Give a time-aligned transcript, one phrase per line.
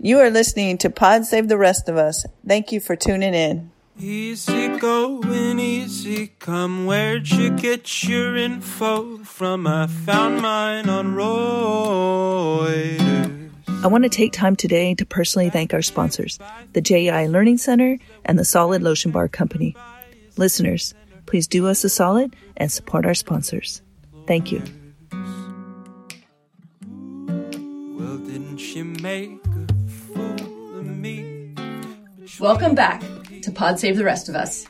[0.00, 2.24] You are listening to Pod Save the Rest of Us.
[2.46, 3.72] Thank you for tuning in.
[3.98, 6.86] Easy going, easy come.
[6.86, 9.66] Where'd you get your info from?
[9.66, 12.20] I found mine on Reuters.
[13.82, 16.38] I want to take time today to personally thank our sponsors,
[16.74, 19.74] the JEI Learning Center and the Solid Lotion Bar Company.
[20.36, 20.94] Listeners,
[21.26, 23.82] please do us a solid and support our sponsors.
[24.28, 24.62] Thank you.
[27.98, 29.42] Well, didn't she make
[32.40, 33.02] Welcome back
[33.42, 34.66] to Pod Save the Rest of Us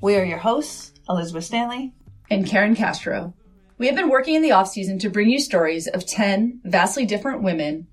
[0.00, 1.92] We are your hosts, Elizabeth Stanley.
[2.30, 3.34] and Karen Castro.
[3.78, 7.06] We have been working in the off season to bring you stories of 10 vastly
[7.06, 7.86] different women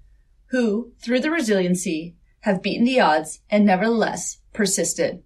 [0.48, 5.24] who, through the resiliency, have beaten the odds and nevertheless persisted.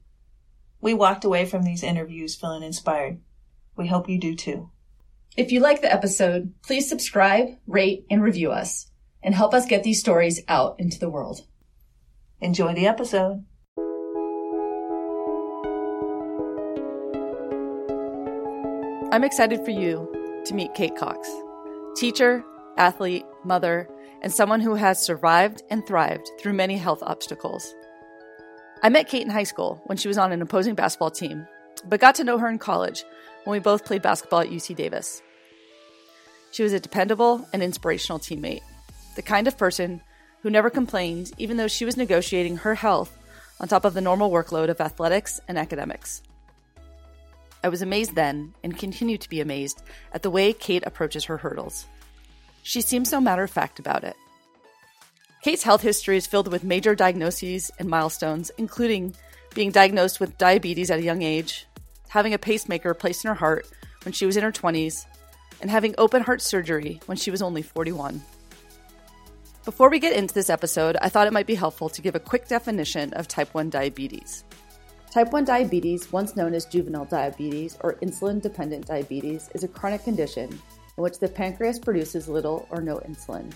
[0.81, 3.19] We walked away from these interviews feeling inspired.
[3.77, 4.71] We hope you do too.
[5.37, 8.89] If you like the episode, please subscribe, rate, and review us
[9.23, 11.45] and help us get these stories out into the world.
[12.41, 13.45] Enjoy the episode.
[19.15, 21.31] I'm excited for you to meet Kate Cox,
[21.95, 22.43] teacher,
[22.75, 23.87] athlete, mother,
[24.21, 27.73] and someone who has survived and thrived through many health obstacles.
[28.83, 31.47] I met Kate in high school when she was on an opposing basketball team,
[31.85, 33.05] but got to know her in college
[33.45, 35.21] when we both played basketball at UC Davis.
[36.51, 38.63] She was a dependable and inspirational teammate,
[39.15, 40.01] the kind of person
[40.41, 43.17] who never complained even though she was negotiating her health
[43.61, 46.21] on top of the normal workload of athletics and academics.
[47.65, 49.81] I was amazed then and continue to be amazed
[50.13, 51.87] at the way Kate approaches her hurdles.
[52.61, 54.15] She seems so matter of fact about it.
[55.41, 59.15] Kate's health history is filled with major diagnoses and milestones, including
[59.55, 61.65] being diagnosed with diabetes at a young age,
[62.07, 63.67] having a pacemaker placed in her heart
[64.03, 65.07] when she was in her 20s,
[65.59, 68.21] and having open heart surgery when she was only 41.
[69.63, 72.19] Before we get into this episode, I thought it might be helpful to give a
[72.19, 74.43] quick definition of type 1 diabetes.
[75.15, 80.03] Type 1 diabetes, once known as juvenile diabetes or insulin dependent diabetes, is a chronic
[80.03, 83.49] condition in which the pancreas produces little or no insulin.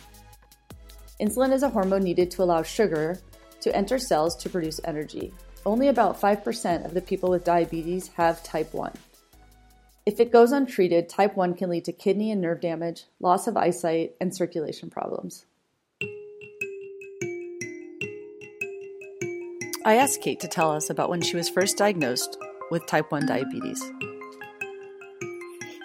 [1.19, 3.19] Insulin is a hormone needed to allow sugar
[3.59, 5.33] to enter cells to produce energy.
[5.65, 8.93] Only about 5% of the people with diabetes have type 1.
[10.05, 13.57] If it goes untreated, type 1 can lead to kidney and nerve damage, loss of
[13.57, 15.45] eyesight, and circulation problems.
[19.85, 22.37] I asked Kate to tell us about when she was first diagnosed
[22.69, 23.81] with type 1 diabetes.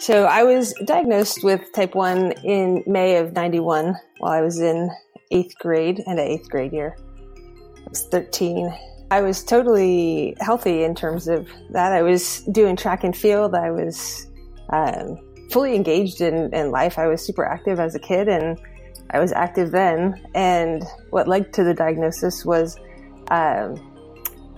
[0.00, 4.90] So I was diagnosed with type 1 in May of 91 while I was in
[5.30, 6.96] eighth grade and an eighth grade year.
[7.36, 8.76] I was 13.
[9.12, 11.92] I was totally healthy in terms of that.
[11.92, 13.54] I was doing track and field.
[13.54, 14.26] I was
[14.70, 16.98] um, fully engaged in, in life.
[16.98, 18.58] I was super active as a kid and
[19.10, 20.20] I was active then.
[20.34, 22.76] And what led to the diagnosis was
[23.28, 23.80] um,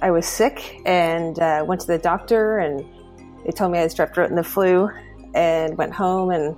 [0.02, 2.84] I was sick and uh, went to the doctor and
[3.44, 4.90] they told me I had strep throat and the flu
[5.34, 6.56] and went home and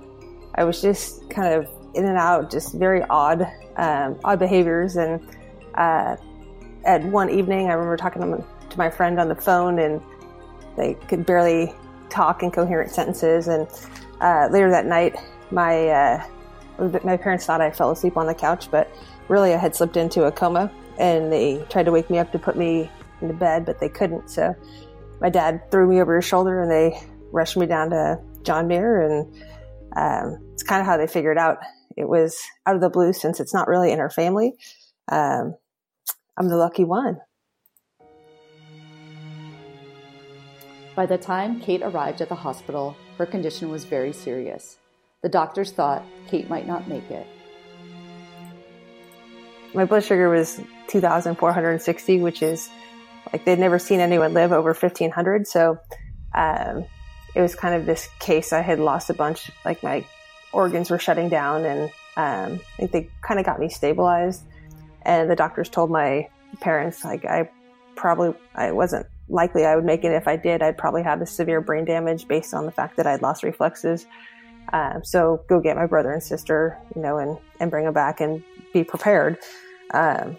[0.55, 3.47] I was just kind of in and out, just very odd,
[3.77, 4.95] um, odd behaviors.
[4.95, 5.21] And
[5.75, 6.17] uh,
[6.85, 8.37] at one evening, I remember talking to my,
[8.69, 10.01] to my friend on the phone and
[10.75, 11.73] they could barely
[12.09, 13.47] talk in coherent sentences.
[13.47, 13.67] And
[14.21, 15.15] uh, later that night,
[15.51, 16.25] my uh,
[17.03, 18.89] my parents thought I fell asleep on the couch, but
[19.27, 20.71] really I had slipped into a coma.
[20.99, 24.29] And they tried to wake me up to put me into bed, but they couldn't.
[24.29, 24.53] So
[25.21, 27.01] my dad threw me over his shoulder and they
[27.31, 29.01] rushed me down to John Muir.
[29.01, 29.33] And
[29.95, 31.57] um, it's kind of how they figured out
[31.97, 34.53] it was out of the blue since it's not really in our family.
[35.11, 35.55] Um,
[36.37, 37.19] I'm the lucky one.
[40.95, 44.77] By the time Kate arrived at the hospital, her condition was very serious.
[45.21, 47.25] The doctors thought Kate might not make it.
[49.73, 52.69] My blood sugar was 2,460, which is
[53.31, 55.47] like they'd never seen anyone live over 1,500.
[55.47, 55.77] So
[56.33, 56.85] um,
[57.35, 58.53] it was kind of this case.
[58.53, 60.05] I had lost a bunch, like my
[60.51, 64.43] organs were shutting down, and um, I think they kind of got me stabilized.
[65.03, 66.27] And the doctors told my
[66.59, 67.49] parents, like, I
[67.95, 70.11] probably, I wasn't likely I would make it.
[70.11, 73.07] If I did, I'd probably have a severe brain damage based on the fact that
[73.07, 74.05] I'd lost reflexes.
[74.73, 78.21] Um, so go get my brother and sister, you know, and, and bring them back
[78.21, 78.43] and
[78.73, 79.37] be prepared,
[79.91, 80.37] um,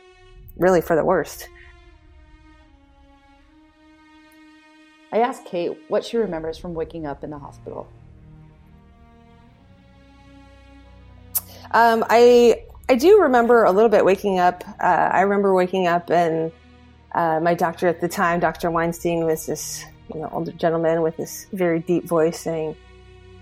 [0.56, 1.48] really for the worst.
[5.12, 7.88] I asked Kate what she remembers from waking up in the hospital.
[11.72, 14.64] Um, I I do remember a little bit waking up.
[14.80, 16.52] Uh, I remember waking up and
[17.12, 18.70] uh, my doctor at the time, Dr.
[18.70, 22.76] Weinstein, was this you know older gentleman with this very deep voice saying,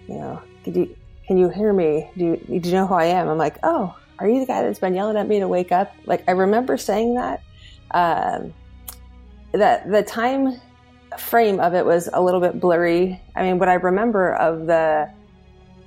[0.07, 0.95] you know, you,
[1.27, 2.11] can you hear me?
[2.17, 3.29] Do you, do you know who I am?
[3.29, 5.95] I'm like, oh, are you the guy that's been yelling at me to wake up?
[6.07, 7.43] Like, I remember saying that.
[7.91, 8.53] Um,
[9.53, 10.61] that the time
[11.17, 13.21] frame of it was a little bit blurry.
[13.35, 15.11] I mean, what I remember of the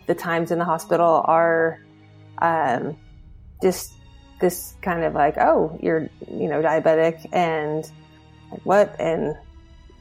[0.07, 1.79] the times in the hospital are
[2.39, 2.97] um,
[3.61, 3.93] just
[4.39, 7.89] this kind of like, oh, you're you know diabetic and
[8.51, 9.35] like what and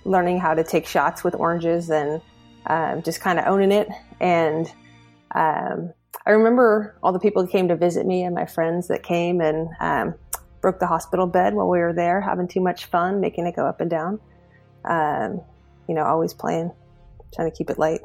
[0.05, 2.23] learning how to take shots with oranges and
[2.67, 3.88] um, just kind of owning it.
[4.21, 4.73] And
[5.35, 5.93] um,
[6.27, 9.41] I remember all the people who came to visit me and my friends that came
[9.41, 10.15] and um,
[10.61, 13.67] broke the hospital bed while we were there, having too much fun, making it go
[13.67, 14.21] up and down.
[14.85, 15.41] Um,
[15.89, 16.73] you know, always playing,
[17.35, 18.01] trying to keep it light.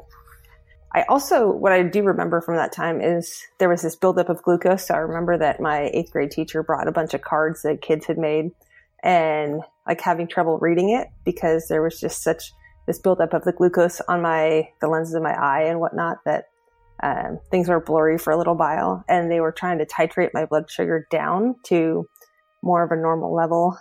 [0.92, 4.42] I also, what I do remember from that time is there was this buildup of
[4.42, 4.86] glucose.
[4.86, 8.06] So I remember that my eighth grade teacher brought a bunch of cards that kids
[8.06, 8.50] had made
[9.02, 12.52] and like having trouble reading it because there was just such
[12.86, 16.46] this buildup of the glucose on my, the lenses of my eye and whatnot that
[17.02, 19.04] um, things were blurry for a little while.
[19.08, 22.06] And they were trying to titrate my blood sugar down to
[22.62, 23.76] more of a normal level.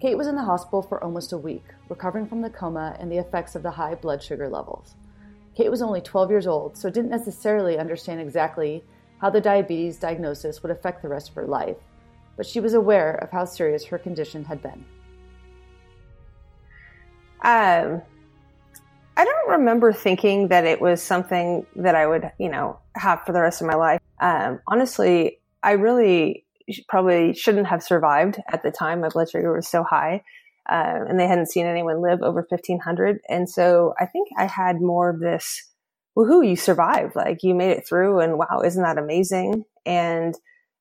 [0.00, 3.18] Kate was in the hospital for almost a week, recovering from the coma and the
[3.18, 4.96] effects of the high blood sugar levels.
[5.56, 8.84] Kate was only 12 years old, so didn't necessarily understand exactly
[9.18, 11.78] how the diabetes diagnosis would affect the rest of her life,
[12.36, 14.84] but she was aware of how serious her condition had been.
[17.42, 18.02] Um,
[19.16, 23.32] I don't remember thinking that it was something that I would, you know, have for
[23.32, 24.00] the rest of my life.
[24.20, 26.44] Um, honestly, I really
[26.88, 29.00] probably shouldn't have survived at the time.
[29.00, 30.22] My blood sugar was so high.
[30.68, 33.20] Uh, and they hadn't seen anyone live over 1500.
[33.28, 35.70] And so I think I had more of this,
[36.16, 37.14] woohoo, you survived.
[37.14, 39.64] Like you made it through and wow, isn't that amazing?
[39.84, 40.34] And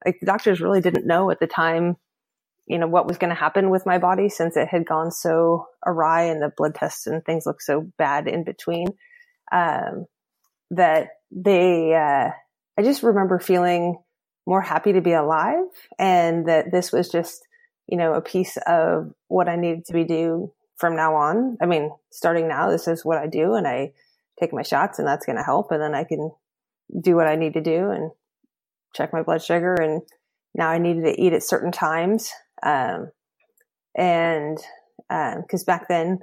[0.05, 1.97] like the doctors really didn't know at the time,
[2.65, 5.67] you know, what was going to happen with my body since it had gone so
[5.85, 8.87] awry and the blood tests and things looked so bad in between.
[9.51, 10.05] Um,
[10.71, 12.31] that they, uh,
[12.77, 13.97] I just remember feeling
[14.47, 15.65] more happy to be alive
[15.99, 17.45] and that this was just,
[17.87, 21.57] you know, a piece of what I needed to be do from now on.
[21.61, 23.91] I mean, starting now, this is what I do and I
[24.39, 25.71] take my shots and that's going to help.
[25.71, 26.31] And then I can
[26.99, 28.11] do what I need to do and
[28.95, 29.75] check my blood sugar.
[29.75, 30.01] And
[30.55, 32.31] now I needed to eat at certain times.
[32.63, 33.11] Um,
[33.95, 34.57] and,
[35.09, 36.19] um, cause back then,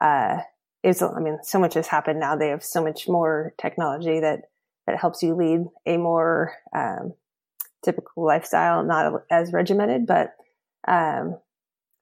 [0.00, 0.38] uh,
[0.82, 2.36] it's, I mean, so much has happened now.
[2.36, 4.42] They have so much more technology that,
[4.86, 7.14] that helps you lead a more, um,
[7.84, 10.34] typical lifestyle, not as regimented, but
[10.86, 11.38] um,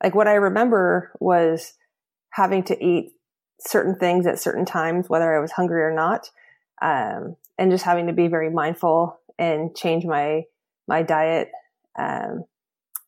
[0.03, 1.75] like what I remember was
[2.31, 3.13] having to eat
[3.61, 6.31] certain things at certain times, whether I was hungry or not,
[6.83, 10.45] um, and just having to be very mindful and change my
[10.87, 11.51] my diet.
[11.99, 12.45] Um,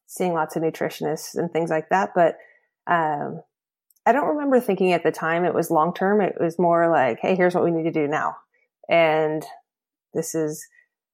[0.08, 2.36] seeing lots of nutritionists and things like that, but
[2.88, 3.40] um,
[4.04, 6.20] I don't remember thinking at the time it was long term.
[6.20, 8.36] It was more like, hey, here's what we need to do now,
[8.88, 9.44] and
[10.12, 10.66] this is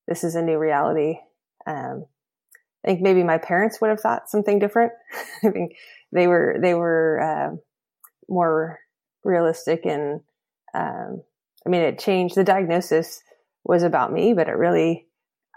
[0.09, 1.19] this is a new reality
[1.67, 2.07] um,
[2.85, 4.93] I think maybe my parents would have thought something different.
[5.45, 5.77] I think
[6.13, 7.57] they were they were uh,
[8.29, 8.79] more
[9.25, 10.21] realistic and
[10.75, 11.23] um,
[11.67, 12.35] I mean it changed.
[12.35, 13.23] The diagnosis
[13.65, 15.07] was about me, but it really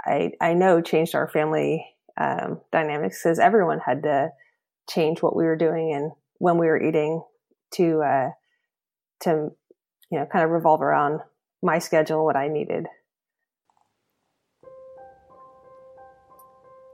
[0.06, 1.86] I I know changed our family
[2.20, 4.30] um, dynamics because everyone had to
[4.90, 7.22] change what we were doing and when we were eating
[7.72, 8.30] to uh,
[9.22, 9.50] to
[10.12, 11.20] you know kind of revolve around
[11.62, 12.88] my schedule what I needed.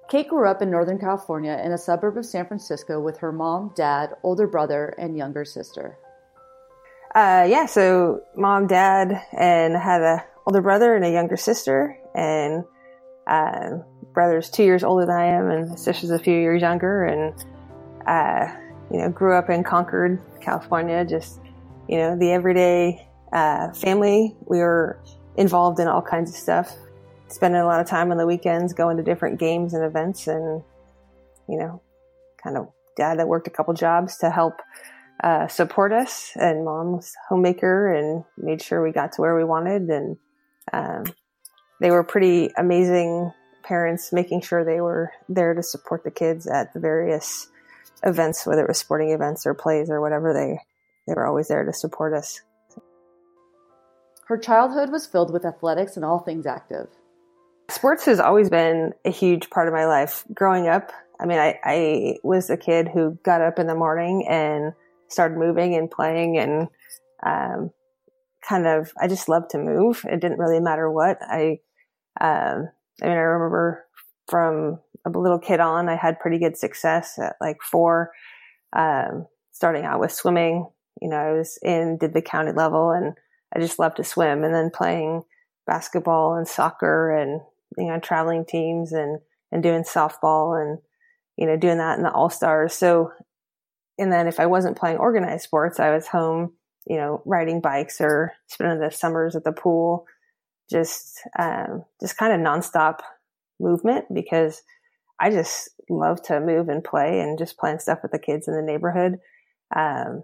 [0.10, 3.72] Kate grew up in Northern California in a suburb of San Francisco with her mom,
[3.76, 5.98] dad, older brother, and younger sister.
[7.16, 12.64] Uh, yeah, so mom, dad, and had a older brother and a younger sister, and
[13.28, 13.80] uh,
[14.14, 17.46] brother's two years older than I am, and sister's a few years younger, and
[18.08, 18.54] uh,
[18.92, 21.06] you know, grew up in Concord, California.
[21.06, 21.40] Just
[21.88, 24.36] you know, the everyday uh, family.
[24.46, 25.00] We were
[25.36, 26.76] involved in all kinds of stuff
[27.34, 30.62] spending a lot of time on the weekends going to different games and events and
[31.50, 31.82] you know
[32.42, 34.62] kind of dad that worked a couple jobs to help
[35.24, 39.44] uh, support us and mom was homemaker and made sure we got to where we
[39.44, 40.18] wanted and
[40.72, 41.04] um,
[41.82, 43.32] they were pretty amazing
[43.64, 47.48] parents making sure they were there to support the kids at the various
[48.04, 50.60] events whether it was sporting events or plays or whatever they
[51.08, 52.42] they were always there to support us
[54.28, 56.88] her childhood was filled with athletics and all things active
[57.70, 60.26] Sports has always been a huge part of my life.
[60.34, 64.28] Growing up, I mean, I, I was a kid who got up in the morning
[64.30, 64.74] and
[65.08, 66.68] started moving and playing and
[67.26, 67.72] um,
[68.48, 70.06] kind of, I just loved to move.
[70.08, 71.18] It didn't really matter what.
[71.22, 71.60] I,
[72.20, 72.70] um,
[73.02, 73.86] I mean, I remember
[74.28, 78.12] from a little kid on, I had pretty good success at like four,
[78.76, 80.68] um, starting out with swimming.
[81.02, 83.14] You know, I was in, did the county level and
[83.54, 85.24] I just loved to swim and then playing
[85.68, 87.42] basketball and soccer and,
[87.78, 89.20] you know, traveling teams and,
[89.52, 90.80] and doing softball and,
[91.38, 92.74] you know, doing that in the all stars.
[92.74, 93.12] So,
[93.98, 96.54] and then if I wasn't playing organized sports, I was home,
[96.88, 100.06] you know, riding bikes or spending the summers at the pool,
[100.70, 103.00] just, um, just kind of nonstop
[103.60, 104.62] movement because
[105.20, 108.56] I just love to move and play and just playing stuff with the kids in
[108.56, 109.20] the neighborhood.
[109.76, 110.24] Um,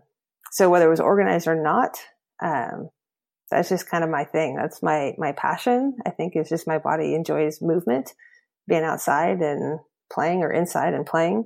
[0.52, 1.98] so whether it was organized or not,
[2.42, 2.90] um,
[3.52, 4.56] that's just kind of my thing.
[4.56, 5.98] That's my, my passion.
[6.06, 8.14] I think is just my body enjoys movement,
[8.68, 9.80] being outside and
[10.12, 11.46] playing or inside and playing.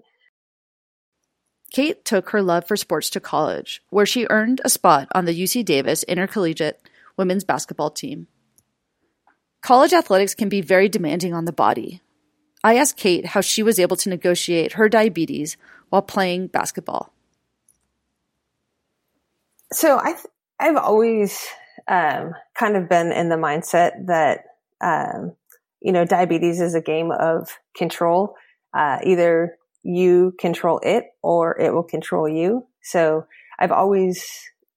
[1.72, 5.34] Kate took her love for sports to college, where she earned a spot on the
[5.40, 6.80] UC Davis intercollegiate
[7.18, 8.28] women's basketball team.
[9.64, 12.02] College athletics can be very demanding on the body.
[12.66, 15.56] I asked Kate how she was able to negotiate her diabetes
[15.90, 17.14] while playing basketball.
[19.72, 20.16] So I,
[20.60, 21.48] I've always
[21.88, 24.44] um, kind of been in the mindset that,
[24.82, 25.34] um,
[25.82, 28.36] you know, diabetes is a game of control.
[28.74, 32.68] Uh, either you control it or it will control you.
[32.82, 33.28] So
[33.58, 34.28] I've always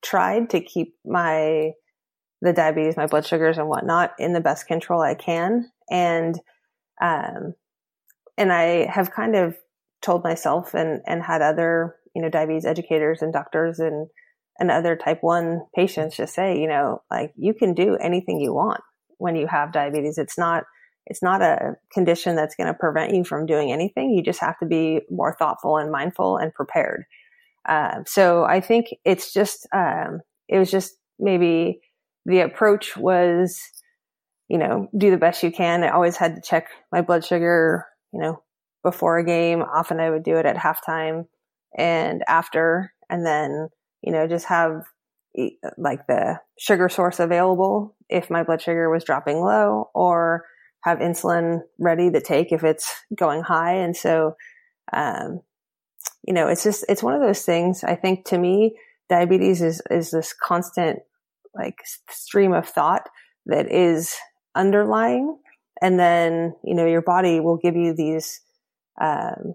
[0.00, 1.72] tried to keep my,
[2.42, 5.70] the diabetes, my blood sugars and whatnot in the best control I can.
[5.90, 6.38] And,
[7.00, 7.54] um,
[8.36, 9.56] and I have kind of
[10.02, 14.08] told myself and, and had other, you know, diabetes educators and doctors and,
[14.58, 18.52] and other type 1 patients just say, you know, like you can do anything you
[18.52, 18.80] want
[19.18, 20.18] when you have diabetes.
[20.18, 20.64] It's not,
[21.06, 24.10] it's not a condition that's going to prevent you from doing anything.
[24.10, 27.04] You just have to be more thoughtful and mindful and prepared.
[27.66, 31.80] Uh, so I think it's just, um, it was just maybe
[32.26, 33.58] the approach was,
[34.48, 35.82] you know, do the best you can.
[35.82, 38.42] I always had to check my blood sugar, you know,
[38.84, 39.62] before a game.
[39.62, 41.26] Often I would do it at halftime
[41.76, 43.68] and after, and then
[44.06, 44.82] you know, just have
[45.76, 50.44] like the sugar source available if my blood sugar was dropping low or
[50.84, 53.74] have insulin ready to take if it's going high.
[53.74, 54.36] And so,
[54.92, 55.40] um,
[56.26, 57.84] you know, it's just, it's one of those things.
[57.84, 58.78] I think to me,
[59.10, 61.00] diabetes is, is this constant
[61.56, 61.76] like
[62.10, 63.08] stream of thought
[63.46, 64.14] that is
[64.54, 65.38] underlying.
[65.80, 68.40] And then, you know, your body will give you these,
[69.00, 69.54] um,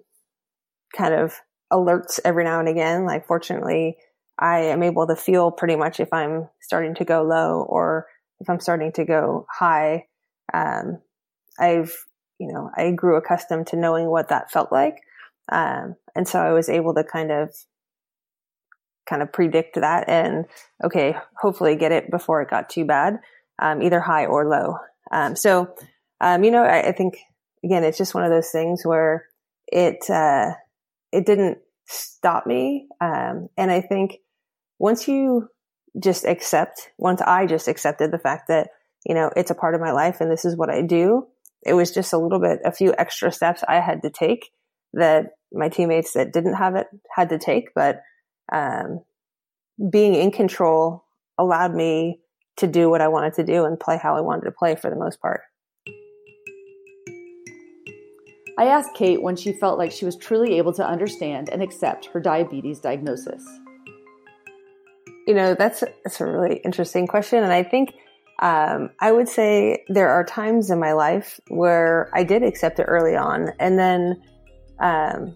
[0.95, 1.35] kind of
[1.71, 3.05] alerts every now and again.
[3.05, 3.97] Like fortunately,
[4.37, 8.07] I am able to feel pretty much if I'm starting to go low or
[8.39, 10.05] if I'm starting to go high.
[10.53, 10.99] Um,
[11.59, 11.93] I've,
[12.39, 14.97] you know, I grew accustomed to knowing what that felt like.
[15.51, 17.49] Um, and so I was able to kind of,
[19.11, 20.45] kind of predict that and,
[20.83, 23.19] okay, hopefully get it before it got too bad,
[23.61, 24.77] um, either high or low.
[25.11, 25.75] Um, so,
[26.21, 27.17] um, you know, I, I, think
[27.61, 29.25] again, it's just one of those things where
[29.67, 30.53] it, uh,
[31.11, 32.87] it didn't stop me.
[33.01, 34.19] Um, and I think
[34.79, 35.49] once you
[36.01, 38.69] just accept, once I just accepted the fact that,
[39.05, 41.27] you know, it's a part of my life and this is what I do,
[41.65, 44.51] it was just a little bit, a few extra steps I had to take
[44.93, 47.73] that my teammates that didn't have it had to take.
[47.75, 48.01] But,
[48.51, 49.01] um,
[49.89, 51.05] being in control
[51.37, 52.19] allowed me
[52.57, 54.89] to do what I wanted to do and play how I wanted to play for
[54.89, 55.41] the most part.
[58.59, 62.07] I asked Kate when she felt like she was truly able to understand and accept
[62.07, 63.43] her diabetes diagnosis
[65.27, 67.43] you know, that's, that's a really interesting question.
[67.43, 67.93] And I think,
[68.41, 72.83] um, I would say there are times in my life where I did accept it
[72.83, 73.49] early on.
[73.59, 74.21] And then,
[74.79, 75.35] um,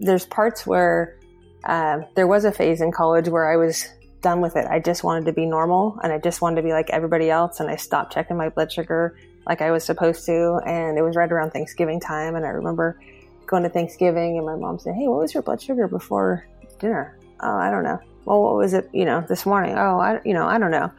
[0.00, 1.18] there's parts where,
[1.64, 3.88] uh, there was a phase in college where I was
[4.22, 4.66] done with it.
[4.66, 7.60] I just wanted to be normal and I just wanted to be like everybody else.
[7.60, 10.60] And I stopped checking my blood sugar like I was supposed to.
[10.66, 12.34] And it was right around Thanksgiving time.
[12.34, 13.00] And I remember
[13.46, 16.46] going to Thanksgiving and my mom said, Hey, what was your blood sugar before
[16.78, 17.16] dinner?
[17.40, 19.76] Oh, I don't know well, what was it, you know, this morning?
[19.78, 20.90] Oh, I, you know, I don't know.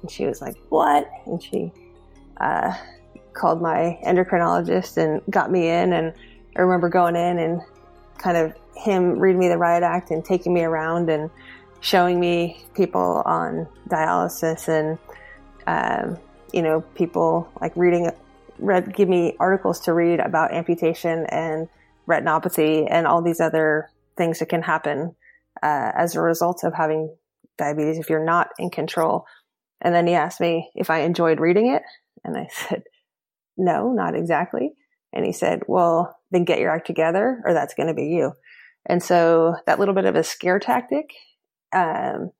[0.00, 1.08] And she was like, what?
[1.26, 1.70] And she,
[2.38, 2.74] uh,
[3.34, 5.92] called my endocrinologist and got me in.
[5.92, 6.12] And
[6.56, 7.60] I remember going in and
[8.18, 11.30] kind of him reading me the riot act and taking me around and
[11.80, 14.98] showing me people on dialysis and,
[15.66, 16.18] um,
[16.52, 18.10] you know, people like reading,
[18.58, 21.68] read, give me articles to read about amputation and
[22.08, 25.14] retinopathy and all these other things that can happen
[25.62, 27.14] uh, as a result of having
[27.58, 29.26] diabetes if you're not in control.
[29.80, 31.82] And then he asked me if I enjoyed reading it.
[32.24, 32.82] And I said,
[33.56, 34.72] no, not exactly.
[35.12, 38.32] And he said, well, then get your act together or that's going to be you.
[38.86, 41.12] And so that little bit of a scare tactic,
[41.72, 42.30] um,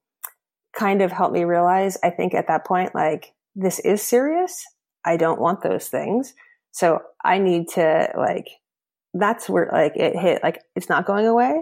[0.73, 4.64] kind of helped me realize, I think at that point, like, this is serious.
[5.04, 6.35] I don't want those things.
[6.70, 8.47] So I need to like,
[9.12, 11.61] that's where like it hit, like, it's not going away.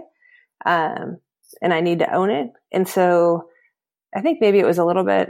[0.65, 1.17] Um,
[1.61, 2.51] and I need to own it.
[2.71, 3.49] And so
[4.15, 5.29] I think maybe it was a little bit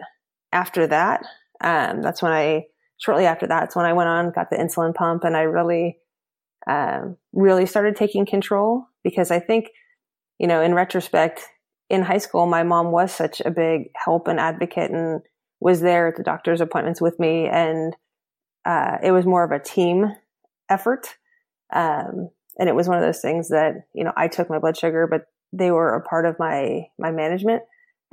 [0.52, 1.26] after that.
[1.62, 2.66] Um, that's when I
[2.98, 6.00] shortly after that's when I went on, got the insulin pump, and I really,
[6.68, 9.70] um, really started taking control because I think,
[10.38, 11.42] you know, in retrospect,
[11.90, 15.22] in high school, my mom was such a big help and advocate and
[15.60, 17.48] was there at the doctor's appointments with me.
[17.48, 17.96] And
[18.66, 20.14] uh, it was more of a team
[20.70, 21.16] effort.
[21.74, 24.78] Um, and it was one of those things that, you know, I took my blood
[24.78, 27.64] sugar, but they were a part of my, my management.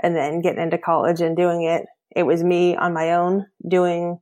[0.02, 4.18] And then getting into college and doing it, it was me on my own doing,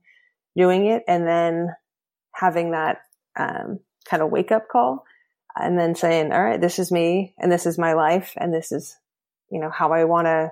[0.57, 1.03] doing it.
[1.07, 1.69] And then
[2.33, 2.99] having that,
[3.37, 5.03] um, kind of wake up call
[5.55, 8.71] and then saying, all right, this is me and this is my life and this
[8.71, 8.95] is
[9.49, 10.51] you know, how I want to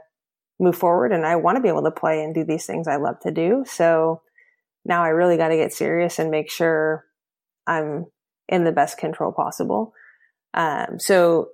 [0.59, 2.97] move forward and I want to be able to play and do these things I
[2.97, 3.65] love to do.
[3.67, 4.21] So
[4.85, 7.05] now I really got to get serious and make sure
[7.65, 8.05] I'm
[8.47, 9.93] in the best control possible.
[10.53, 11.49] Um, so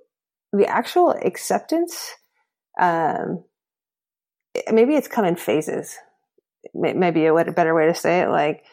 [0.52, 2.12] the actual acceptance,
[2.78, 3.44] um,
[4.70, 5.96] maybe it's come in phases.
[6.74, 8.28] Maybe a better way to say it.
[8.28, 8.64] Like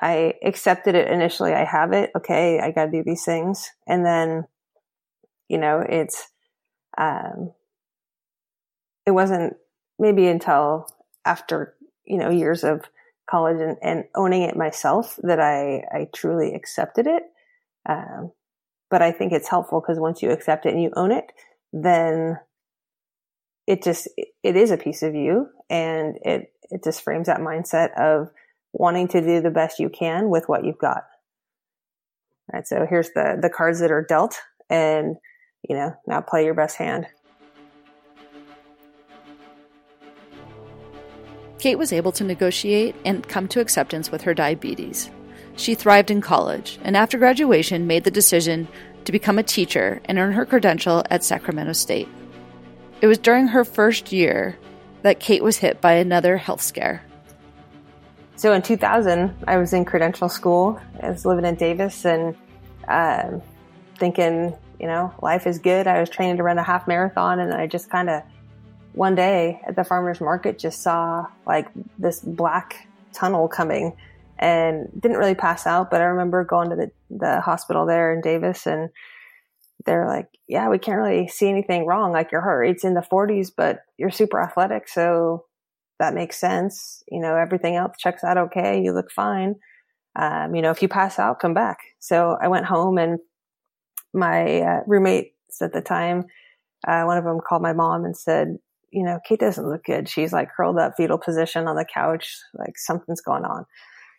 [0.00, 1.52] I accepted it initially.
[1.52, 2.10] I have it.
[2.16, 2.60] Okay.
[2.60, 3.70] I got to do these things.
[3.86, 4.46] And then,
[5.48, 6.28] you know, it's,
[6.96, 7.52] um,
[9.06, 9.54] it wasn't
[9.98, 10.86] maybe until
[11.24, 11.74] after,
[12.04, 12.82] you know, years of
[13.28, 17.24] college and, and owning it myself that I, I truly accepted it.
[17.88, 18.32] Um,
[18.90, 21.32] but I think it's helpful because once you accept it and you own it,
[21.72, 22.38] then
[23.66, 24.08] it just,
[24.42, 28.30] it is a piece of you and it, it just frames that mindset of
[28.72, 31.04] wanting to do the best you can with what you've got.
[32.52, 32.66] All right.
[32.66, 34.36] So here's the, the cards that are dealt
[34.70, 35.16] and,
[35.68, 37.06] you know, now play your best hand.
[41.58, 45.10] Kate was able to negotiate and come to acceptance with her diabetes.
[45.56, 48.68] She thrived in college and after graduation made the decision
[49.04, 52.08] to become a teacher and earn her credential at Sacramento State.
[53.00, 54.56] It was during her first year
[55.02, 57.02] that Kate was hit by another health scare.
[58.38, 60.80] So in 2000, I was in credential school.
[61.02, 62.36] I was living in Davis and
[62.86, 63.40] uh,
[63.98, 65.88] thinking, you know, life is good.
[65.88, 68.22] I was training to run a half marathon and I just kind of
[68.92, 71.66] one day at the farmer's market just saw like
[71.98, 73.96] this black tunnel coming
[74.38, 75.90] and didn't really pass out.
[75.90, 78.90] But I remember going to the, the hospital there in Davis and
[79.84, 82.12] they're like, yeah, we can't really see anything wrong.
[82.12, 84.86] Like your heart rate's in the 40s, but you're super athletic.
[84.86, 85.46] So
[85.98, 87.02] that makes sense.
[87.10, 88.80] You know, everything else checks out okay.
[88.82, 89.56] You look fine.
[90.16, 91.78] Um, you know, if you pass out, come back.
[91.98, 93.18] So I went home and
[94.12, 95.32] my uh, roommates
[95.62, 96.24] at the time,
[96.86, 98.56] uh, one of them called my mom and said,
[98.90, 100.08] you know, Kate doesn't look good.
[100.08, 103.64] She's like curled up fetal position on the couch, like something's going on.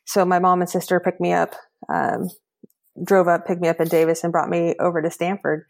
[0.06, 1.56] So my mom and sister picked me up,
[1.92, 2.30] um,
[3.04, 5.66] drove up, picked me up in Davis and brought me over to Stanford.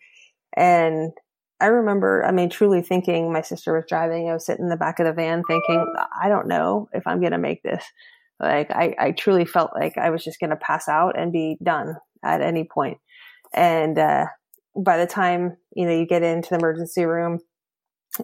[0.55, 1.11] And
[1.61, 4.29] I remember, I mean, truly thinking my sister was driving.
[4.29, 5.85] I was sitting in the back of the van thinking,
[6.21, 7.83] I don't know if I'm going to make this.
[8.39, 11.57] Like, I, I truly felt like I was just going to pass out and be
[11.61, 12.97] done at any point.
[13.53, 14.27] And, uh,
[14.75, 17.39] by the time, you know, you get into the emergency room,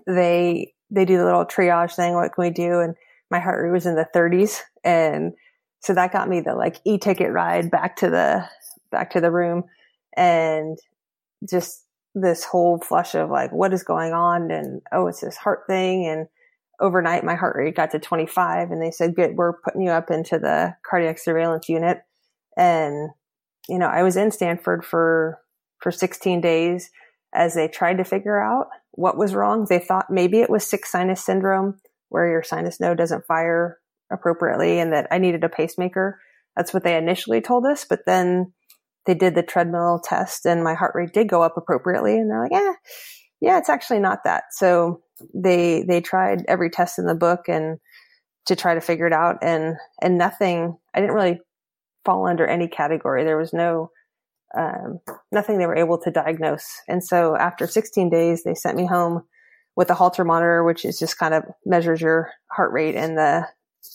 [0.08, 2.14] they they do the little triage thing.
[2.14, 2.80] What can we do?
[2.80, 2.96] And
[3.32, 5.34] my heart rate was in the 30s, and
[5.80, 8.48] so that got me the like e-ticket ride back to the
[8.92, 9.64] back to the room,
[10.16, 10.78] and
[11.50, 11.85] just
[12.16, 16.08] this whole flush of like what is going on, and oh, it's this heart thing,
[16.08, 16.28] and
[16.80, 20.10] overnight my heart rate got to 25, and they said, "Good, we're putting you up
[20.10, 22.02] into the cardiac surveillance unit,"
[22.58, 23.10] and
[23.70, 25.40] you know I was in Stanford for
[25.80, 26.90] for 16 days
[27.34, 29.68] as they tried to figure out what was wrong.
[29.70, 33.78] They thought maybe it was sick sinus syndrome where your sinus node doesn't fire
[34.12, 36.20] appropriately and that I needed a pacemaker.
[36.56, 37.86] That's what they initially told us.
[37.86, 38.54] But then
[39.06, 42.16] they did the treadmill test and my heart rate did go up appropriately.
[42.18, 42.74] And they're like, yeah,
[43.42, 44.46] yeah, it's actually not that.
[44.52, 45.02] So
[45.34, 47.78] they, they tried every test in the book and
[48.48, 51.40] to try to figure it out and, and nothing, I didn't really
[52.04, 53.24] fall under any category.
[53.24, 53.90] There was no
[54.58, 55.00] um,
[55.32, 56.82] nothing they were able to diagnose.
[56.88, 59.24] And so after 16 days, they sent me home
[59.76, 63.48] with a Holter monitor, which is just kind of measures your heart rate and the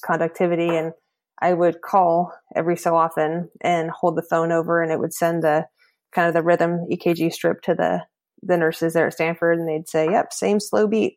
[0.04, 0.68] conductivity.
[0.68, 0.92] And
[1.40, 5.42] I would call every so often and hold the phone over and it would send
[5.42, 5.66] the
[6.12, 8.04] kind of the rhythm EKG strip to the,
[8.42, 11.16] the nurses there at Stanford and they'd say, yep, same slow beat.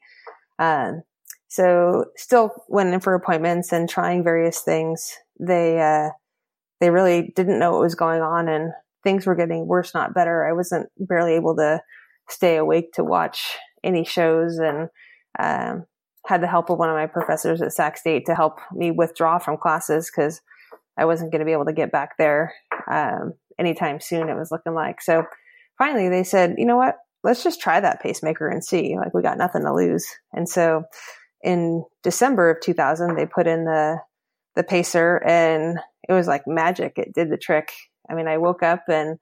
[0.60, 1.04] Um,
[1.48, 5.14] so still went in for appointments and trying various things.
[5.40, 6.10] They, uh,
[6.80, 8.72] they really didn't know what was going on and
[9.04, 10.46] things were getting worse, not better.
[10.46, 11.82] I wasn't barely able to
[12.30, 14.90] stay awake to watch any shows and
[15.38, 15.86] um,
[16.26, 19.40] had the help of one of my professors at Sac State to help me withdraw
[19.40, 20.42] from classes because
[20.98, 22.54] I wasn't going to be able to get back there
[22.90, 24.30] um, anytime soon.
[24.30, 25.26] It was looking like so.
[25.78, 26.98] Finally, they said, "You know what?
[27.24, 28.96] Let's just try that pacemaker and see.
[28.98, 30.84] Like we got nothing to lose." And so,
[31.44, 33.98] in December of 2000, they put in the
[34.56, 36.94] the pacer, and it was like magic.
[36.98, 37.72] It did the trick.
[38.10, 39.18] I mean, I woke up and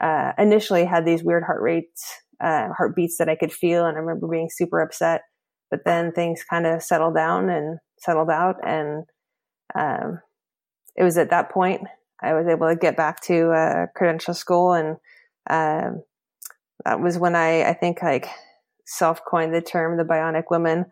[0.00, 2.04] uh, initially had these weird heart rates,
[2.40, 5.22] uh, heartbeats that I could feel, and I remember being super upset.
[5.72, 9.06] But then things kind of settled down and settled out, and
[9.74, 10.20] um,
[10.96, 11.80] it was at that point
[12.22, 14.98] I was able to get back to uh, credential school, and
[15.48, 16.02] um,
[16.84, 18.28] that was when I I think like
[18.84, 20.84] self coined the term the bionic woman,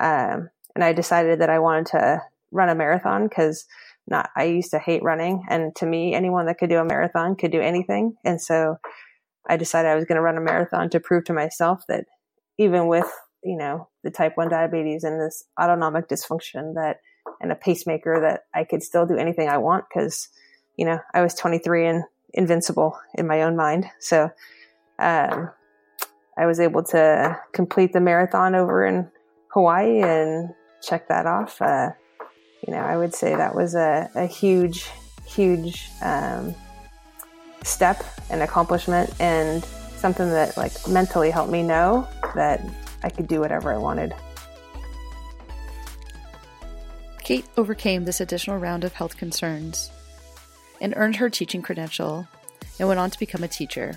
[0.00, 3.66] um, and I decided that I wanted to run a marathon because
[4.06, 7.34] not I used to hate running, and to me, anyone that could do a marathon
[7.34, 8.76] could do anything, and so
[9.48, 12.04] I decided I was going to run a marathon to prove to myself that
[12.58, 13.10] even with
[13.42, 17.00] you know the type 1 diabetes and this autonomic dysfunction that
[17.40, 20.28] and a pacemaker that I could still do anything I want because
[20.76, 23.86] you know I was 23 and invincible in my own mind.
[23.98, 24.30] So
[24.98, 25.50] um,
[26.38, 29.10] I was able to complete the marathon over in
[29.48, 30.50] Hawaii and
[30.82, 31.60] check that off.
[31.60, 31.90] Uh,
[32.66, 34.88] you know I would say that was a, a huge
[35.26, 36.54] huge um,
[37.62, 39.64] step and accomplishment and
[39.96, 42.60] something that like mentally helped me know that
[43.02, 44.14] I could do whatever I wanted.
[47.22, 49.90] Kate overcame this additional round of health concerns
[50.80, 52.26] and earned her teaching credential
[52.78, 53.94] and went on to become a teacher.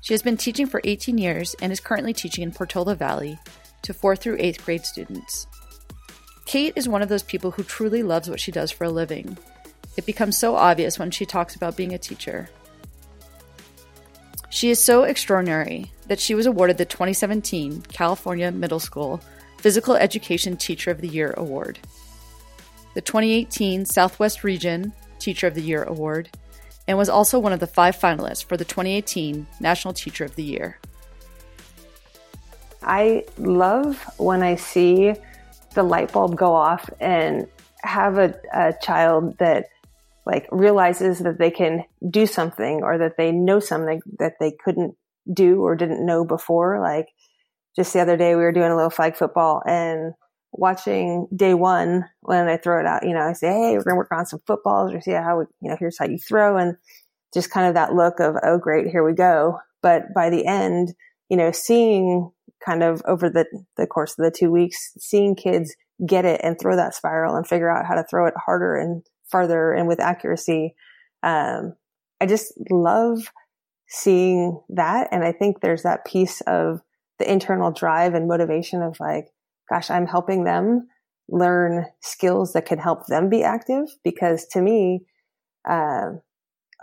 [0.00, 3.38] She has been teaching for 18 years and is currently teaching in Portola Valley
[3.82, 5.46] to 4th through 8th grade students.
[6.44, 9.38] Kate is one of those people who truly loves what she does for a living.
[9.96, 12.50] It becomes so obvious when she talks about being a teacher.
[14.52, 19.18] She is so extraordinary that she was awarded the 2017 California Middle School
[19.56, 21.78] Physical Education Teacher of the Year Award,
[22.92, 26.28] the 2018 Southwest Region Teacher of the Year Award,
[26.86, 30.44] and was also one of the five finalists for the 2018 National Teacher of the
[30.44, 30.78] Year.
[32.82, 35.14] I love when I see
[35.72, 37.48] the light bulb go off and
[37.84, 39.70] have a, a child that
[40.24, 44.94] like realizes that they can do something or that they know something that they couldn't
[45.32, 46.80] do or didn't know before.
[46.80, 47.08] Like
[47.76, 50.14] just the other day, we were doing a little flag football and
[50.52, 53.94] watching day one when I throw it out, you know, I say, Hey, we're going
[53.94, 56.56] to work on some footballs or see how we, you know, here's how you throw.
[56.56, 56.76] And
[57.32, 58.88] just kind of that look of, Oh, great.
[58.88, 59.58] Here we go.
[59.82, 60.94] But by the end,
[61.28, 62.30] you know, seeing
[62.64, 65.74] kind of over the, the course of the two weeks, seeing kids
[66.06, 69.02] get it and throw that spiral and figure out how to throw it harder and
[69.32, 70.74] farther and with accuracy.
[71.24, 71.74] Um,
[72.20, 73.32] I just love
[73.88, 75.08] seeing that.
[75.10, 76.80] And I think there's that piece of
[77.18, 79.26] the internal drive and motivation of like,
[79.68, 80.88] gosh, I'm helping them
[81.28, 83.88] learn skills that can help them be active.
[84.04, 85.04] Because to me,
[85.68, 86.10] uh,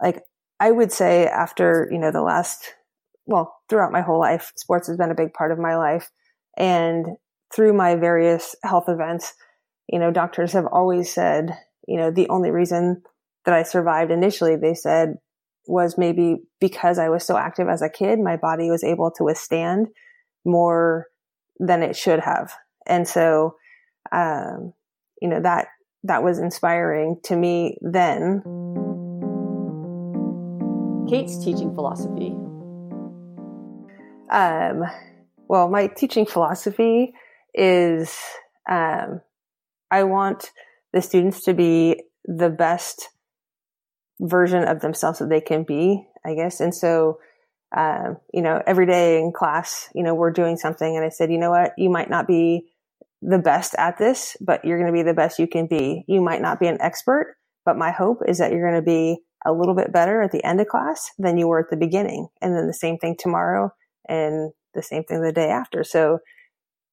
[0.02, 0.24] like
[0.60, 2.74] I would say after, you know, the last,
[3.26, 6.10] well, throughout my whole life, sports has been a big part of my life.
[6.58, 7.06] And
[7.56, 9.34] through my various health events,
[9.88, 13.02] you know, doctors have always said, you know, the only reason
[13.46, 15.15] that I survived initially, they said,
[15.68, 19.24] was maybe because I was so active as a kid, my body was able to
[19.24, 19.88] withstand
[20.46, 21.08] more
[21.60, 22.54] than it should have.
[22.88, 23.56] And so,
[24.12, 24.74] um,
[25.22, 25.68] you know, that,
[26.04, 28.42] that was inspiring to me then.
[31.10, 32.36] Kate's teaching philosophy.
[34.32, 34.84] Um,
[35.48, 37.13] well, my teaching philosophy
[37.54, 38.15] is,
[38.70, 39.22] um,
[39.92, 40.52] I want
[40.93, 43.10] the students to be the best
[44.19, 46.60] version of themselves that they can be, I guess.
[46.60, 47.19] And so,
[47.75, 51.32] uh, you know, every day in class, you know, we're doing something and I said,
[51.32, 52.67] you know what, you might not be
[53.21, 56.04] the best at this, but you're going to be the best you can be.
[56.08, 59.19] You might not be an expert, but my hope is that you're going to be
[59.45, 62.28] a little bit better at the end of class than you were at the beginning.
[62.41, 63.71] And then the same thing tomorrow
[64.08, 65.84] and the same thing the day after.
[65.84, 66.19] So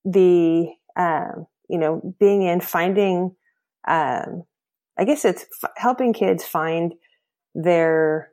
[0.05, 3.35] the, um, you know, being in finding
[3.87, 4.45] um,
[4.99, 6.95] I guess it's f- helping kids find
[7.55, 8.31] their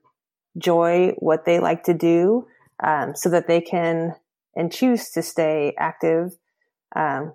[0.57, 2.47] joy, what they like to do,
[2.83, 4.15] um, so that they can
[4.55, 6.31] and choose to stay active
[6.95, 7.33] um,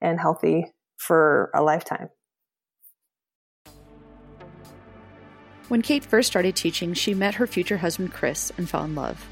[0.00, 2.08] and healthy for a lifetime.
[5.68, 9.24] When Kate first started teaching, she met her future husband Chris and fell in love.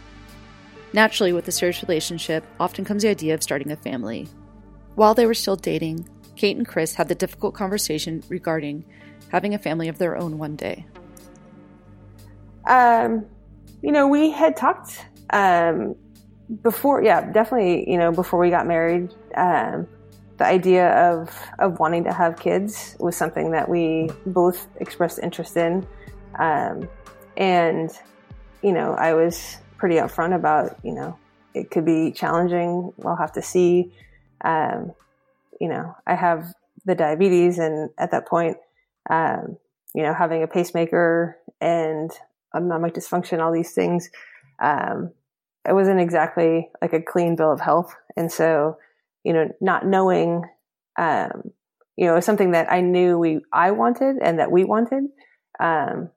[0.93, 4.29] Naturally, with a serious relationship, often comes the idea of starting a family.
[4.95, 8.85] While they were still dating, Kate and Chris had the difficult conversation regarding
[9.31, 10.87] having a family of their own one day.
[12.67, 13.27] Um,
[13.83, 15.97] you know, we had talked um,
[16.63, 19.15] before, yeah, definitely, you know, before we got married.
[19.37, 19.87] Um,
[20.37, 25.57] the idea of, of wanting to have kids was something that we both expressed interest
[25.57, 25.87] in.
[26.39, 26.89] Um,
[27.37, 27.91] and,
[28.63, 31.19] you know, I was pretty upfront about, you know,
[31.53, 32.93] it could be challenging.
[32.97, 33.93] We'll have to see.
[34.41, 34.93] Um,
[35.61, 36.53] you know, I have
[36.85, 38.57] the diabetes, and at that point,
[39.11, 39.57] um,
[39.95, 42.11] you know, having a pacemaker and
[42.55, 44.11] autonomic dysfunction, all these things,
[44.63, 45.13] um,
[45.69, 47.95] it wasn't exactly like a clean bill of health.
[48.17, 48.77] And so,
[49.25, 50.43] you know, not knowing,
[50.99, 51.51] um,
[51.97, 55.05] you know, something that I knew we, I wanted and that we wanted.
[55.61, 56.11] Um,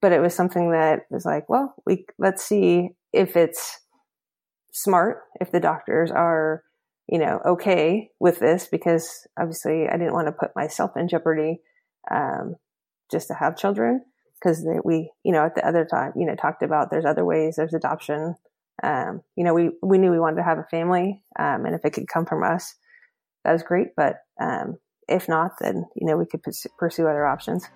[0.00, 3.78] but it was something that was like, well, we, let's see if it's
[4.72, 6.62] smart, if the doctors are,
[7.08, 11.60] you know, okay with this, because obviously I didn't want to put myself in jeopardy,
[12.10, 12.56] um,
[13.10, 14.04] just to have children.
[14.42, 17.56] Cause we, you know, at the other time, you know, talked about there's other ways,
[17.56, 18.36] there's adoption.
[18.82, 21.24] Um, you know, we, we knew we wanted to have a family.
[21.36, 22.76] Um, and if it could come from us,
[23.44, 23.88] that was great.
[23.96, 24.76] But, um,
[25.08, 26.42] if not, then, you know, we could
[26.78, 27.66] pursue other options.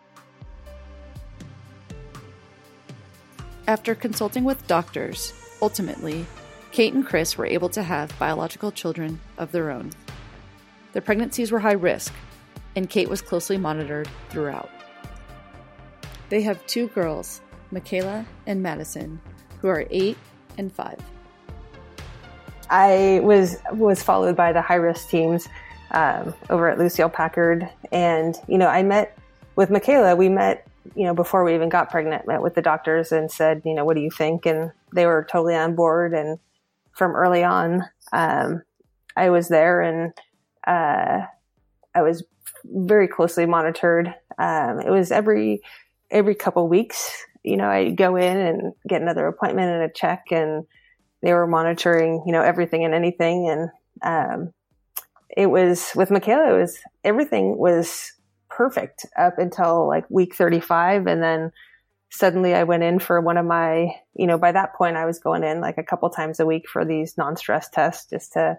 [3.67, 6.27] After consulting with doctors, ultimately,
[6.73, 9.91] Kate and Chris were able to have biological children of their own.
[10.93, 12.15] Their pregnancies were high risk,
[12.75, 14.71] and Kate was closely monitored throughout.
[16.31, 19.21] They have two girls, Michaela and Madison,
[19.61, 20.17] who are eight
[20.57, 20.99] and five.
[22.71, 25.47] I was was followed by the high risk teams
[25.91, 27.69] um, over at Lucile Packard.
[27.91, 29.19] And, you know, I met
[29.57, 33.13] with Michaela, we met, you know, before we even got pregnant, met with the doctors
[33.13, 34.47] and said, you know, what do you think?
[34.47, 36.15] And they were totally on board.
[36.15, 36.39] And
[36.93, 38.63] from early on, um,
[39.17, 40.13] I was there and,
[40.67, 41.27] uh,
[41.95, 42.25] I was
[42.65, 44.15] very closely monitored.
[44.39, 45.63] Um, it was every,
[46.11, 50.27] every couple weeks, you know, I go in and get another appointment and a check
[50.31, 50.65] and
[51.23, 53.49] they were monitoring, you know, everything and anything.
[53.49, 53.71] And,
[54.03, 54.53] um,
[55.37, 58.13] it was with Michaela, it was everything was
[58.49, 61.07] perfect up until like week 35.
[61.07, 61.53] And then
[62.13, 65.19] suddenly I went in for one of my, you know, by that point I was
[65.19, 68.59] going in like a couple times a week for these non-stress tests just to,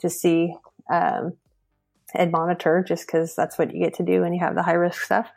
[0.00, 0.54] to see,
[0.92, 1.32] um,
[2.14, 4.74] and monitor just cause that's what you get to do when you have the high
[4.74, 5.30] risk stuff.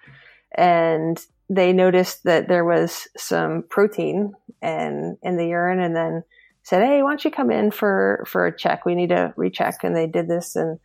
[0.54, 1.18] And
[1.50, 6.24] they noticed that there was some protein and in the urine and then
[6.64, 8.86] said, Hey, why don't you come in for, for a check?
[8.86, 9.84] We need to recheck.
[9.84, 10.80] And they did this and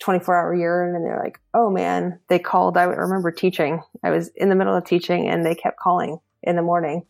[0.00, 2.76] 24 hour urine and they're like, Oh man, they called.
[2.76, 3.82] I remember teaching.
[4.02, 7.04] I was in the middle of teaching and they kept calling in the morning.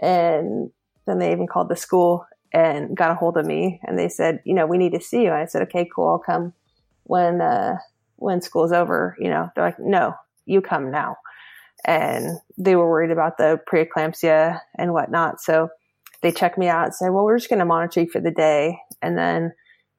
[0.00, 0.70] And
[1.06, 4.40] then they even called the school and got a hold of me and they said,
[4.44, 5.28] you know, we need to see you.
[5.28, 6.08] And I said, okay, cool.
[6.08, 6.52] I'll come
[7.04, 7.76] when, uh,
[8.16, 10.14] when school's over, you know, they're like, no,
[10.46, 11.16] you come now.
[11.84, 15.40] And they were worried about the preeclampsia and whatnot.
[15.40, 15.70] So
[16.22, 18.30] they checked me out and said, well, we're just going to monitor you for the
[18.30, 18.78] day.
[19.00, 19.52] And then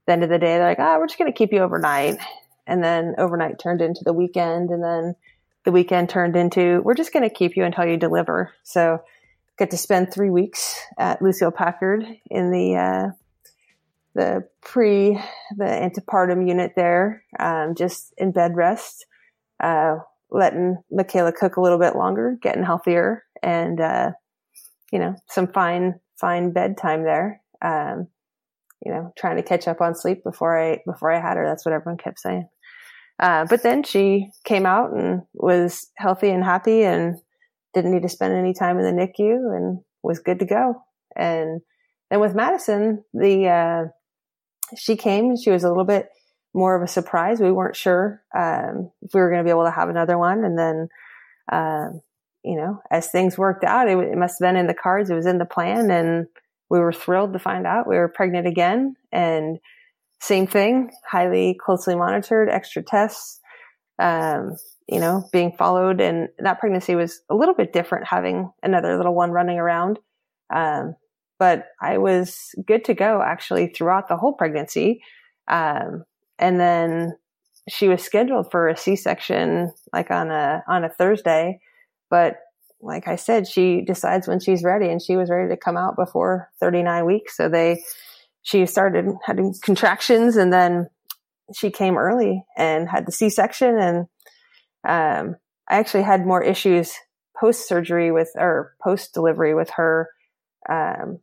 [0.06, 1.60] the end of the day, they're like, ah, oh, we're just going to keep you
[1.60, 2.18] overnight.
[2.68, 4.70] And then overnight turned into the weekend.
[4.70, 5.16] And then
[5.66, 8.52] the weekend turned into, we're just going to keep you until you deliver.
[8.64, 9.00] So
[9.58, 13.08] get to spend three weeks at Lucile Packard in the, uh,
[14.14, 15.20] the pre,
[15.58, 19.06] the antepartum unit there, um, just in bed rest,
[19.60, 19.98] uh,
[20.30, 24.12] letting Michaela cook a little bit longer, getting healthier and, uh,
[24.92, 27.42] you know, some fine fine bedtime there.
[27.62, 28.08] Um,
[28.86, 31.46] you know, trying to catch up on sleep before I before I had her.
[31.46, 32.48] That's what everyone kept saying.
[33.20, 37.20] Uh, but then she came out and was healthy and happy and
[37.74, 40.82] didn't need to spend any time in the NICU and was good to go.
[41.16, 41.62] And
[42.10, 43.84] then with Madison, the uh,
[44.78, 45.38] she came.
[45.38, 46.10] She was a little bit
[46.54, 47.40] more of a surprise.
[47.40, 50.44] We weren't sure um, if we were going to be able to have another one.
[50.44, 50.88] And then
[51.52, 52.02] um,
[52.44, 55.10] you know, as things worked out, it, it must have been in the cards.
[55.10, 56.28] It was in the plan and
[56.72, 58.96] we were thrilled to find out we were pregnant again.
[59.12, 59.60] And
[60.22, 63.42] same thing, highly closely monitored, extra tests,
[64.00, 64.56] um,
[64.88, 66.00] you know, being followed.
[66.00, 70.00] And that pregnancy was a little bit different having another little one running around.
[70.54, 70.96] Um,
[71.38, 75.02] but I was good to go actually throughout the whole pregnancy.
[75.50, 76.06] Um,
[76.40, 77.18] and then
[77.68, 81.60] she was scheduled for a C-section like on a, on a Thursday
[82.12, 82.36] but
[82.82, 85.96] like I said, she decides when she's ready and she was ready to come out
[85.96, 87.38] before 39 weeks.
[87.38, 87.84] So they,
[88.42, 90.90] she started having contractions and then
[91.56, 93.78] she came early and had the C-section.
[93.78, 93.98] And,
[94.84, 95.36] um,
[95.70, 96.94] I actually had more issues
[97.40, 100.10] post surgery with, or post delivery with her,
[100.70, 101.20] um,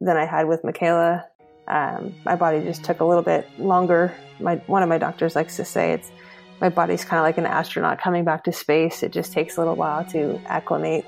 [0.00, 1.24] than I had with Michaela.
[1.68, 4.14] Um, my body just took a little bit longer.
[4.38, 6.10] My, one of my doctors likes to say it's,
[6.60, 9.02] my body's kind of like an astronaut coming back to space.
[9.02, 11.04] It just takes a little while to acclimate,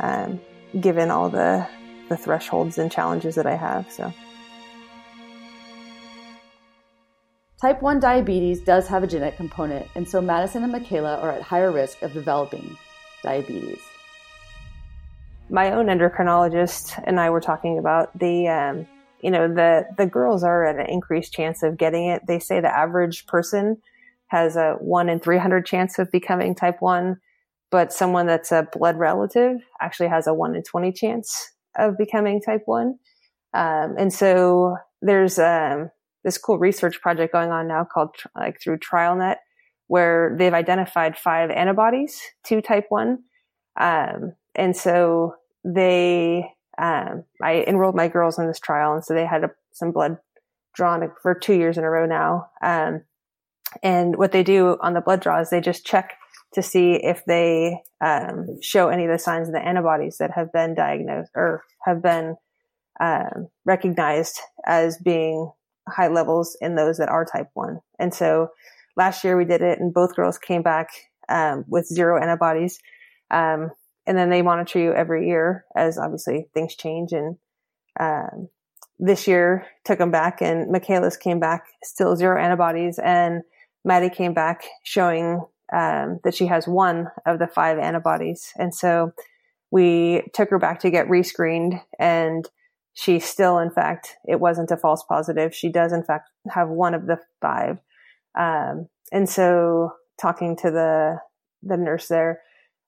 [0.00, 0.40] um,
[0.80, 1.66] given all the
[2.08, 3.90] the thresholds and challenges that I have.
[3.92, 4.12] So.
[7.60, 11.42] Type 1 diabetes does have a genetic component, and so Madison and Michaela are at
[11.42, 12.78] higher risk of developing
[13.22, 13.80] diabetes.
[15.50, 18.86] My own endocrinologist and I were talking about the, um,
[19.20, 22.26] you know, the, the girls are at an increased chance of getting it.
[22.28, 23.78] They say the average person
[24.28, 27.16] has a one in 300 chance of becoming type 1.
[27.70, 32.40] but someone that's a blood relative actually has a 1 in 20 chance of becoming
[32.40, 32.98] type 1.
[33.54, 35.90] Um, and so there's um,
[36.24, 39.36] this cool research project going on now called like through TrialNet,
[39.86, 43.18] where they've identified five antibodies to type 1.
[43.80, 49.26] Um, and so they, um, I enrolled my girls in this trial, and so they
[49.26, 50.18] had a, some blood
[50.74, 52.48] drawn for two years in a row now.
[52.62, 53.02] Um,
[53.82, 56.14] and what they do on the blood draw is they just check
[56.54, 60.52] to see if they um, show any of the signs of the antibodies that have
[60.52, 62.36] been diagnosed or have been
[63.00, 65.50] um, recognized as being
[65.88, 67.80] high levels in those that are type 1.
[67.98, 68.48] And so
[68.96, 70.88] last year we did it, and both girls came back
[71.28, 72.78] um, with zero antibodies.
[73.30, 73.70] Um,
[74.06, 77.12] and then they monitor you every year as obviously things change.
[77.12, 77.36] And
[78.00, 78.48] um,
[78.98, 83.42] this year took them back, and Michaela's came back still zero antibodies, and
[83.88, 88.52] Maddie came back showing um, that she has one of the five antibodies.
[88.56, 89.12] And so
[89.70, 92.48] we took her back to get rescreened and
[92.92, 95.54] she still, in fact, it wasn't a false positive.
[95.54, 97.78] She does, in fact, have one of the five.
[98.38, 101.16] Um, and so talking to the,
[101.62, 102.40] the nurse there,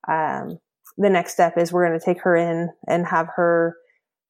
[0.07, 0.59] um,
[0.99, 3.77] the next step is we're going to take her in and have her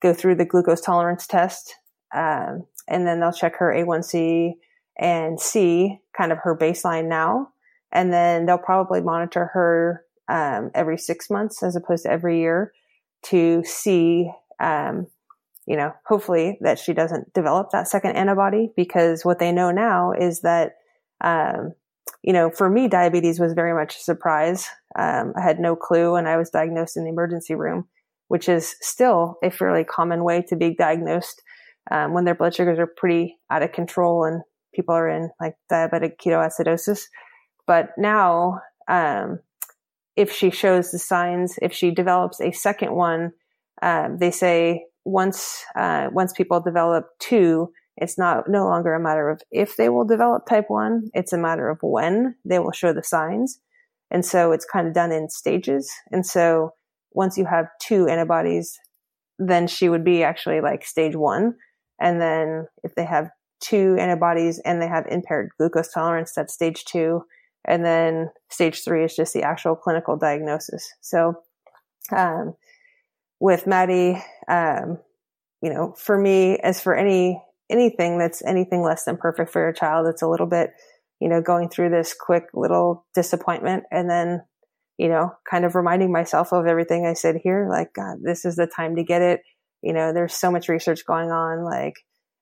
[0.02, 1.74] go through the glucose tolerance test.
[2.14, 4.52] Um, and then they'll check her A1C
[5.00, 7.48] and see kind of her baseline now
[7.92, 12.72] and then they'll probably monitor her um, every six months as opposed to every year
[13.22, 15.06] to see, um,
[15.66, 20.12] you know, hopefully that she doesn't develop that second antibody because what they know now
[20.12, 20.74] is that,
[21.22, 21.72] um,
[22.22, 24.68] you know, for me, diabetes was very much a surprise.
[24.96, 27.88] Um, I had no clue and I was diagnosed in the emergency room,
[28.28, 31.42] which is still a fairly common way to be diagnosed
[31.90, 34.42] um, when their blood sugars are pretty out of control and
[34.74, 37.02] people are in like diabetic ketoacidosis.
[37.66, 39.40] But now, um,
[40.16, 43.32] if she shows the signs, if she develops a second one,
[43.82, 49.28] um, they say once uh, once people develop two, it's not no longer a matter
[49.30, 52.92] of if they will develop type one; it's a matter of when they will show
[52.92, 53.60] the signs.
[54.10, 55.90] And so it's kind of done in stages.
[56.10, 56.72] And so
[57.12, 58.78] once you have two antibodies,
[59.38, 61.54] then she would be actually like stage one.
[62.00, 66.84] And then if they have two antibodies and they have impaired glucose tolerance, that's stage
[66.84, 67.24] two.
[67.64, 70.92] And then stage three is just the actual clinical diagnosis.
[71.00, 71.34] So,
[72.10, 72.54] um,
[73.38, 74.98] with Maddie, um,
[75.62, 79.72] you know, for me, as for any, anything that's anything less than perfect for your
[79.72, 80.70] child, it's a little bit,
[81.20, 84.42] you know, going through this quick little disappointment and then,
[84.98, 87.68] you know, kind of reminding myself of everything I said here.
[87.70, 89.42] Like, God, this is the time to get it.
[89.82, 91.64] You know, there's so much research going on.
[91.64, 91.94] Like,